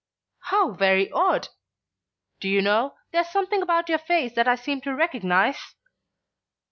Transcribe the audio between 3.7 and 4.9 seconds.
your face that I seem